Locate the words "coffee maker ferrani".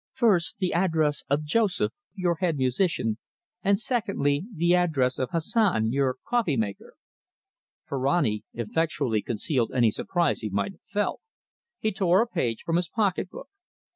6.27-8.41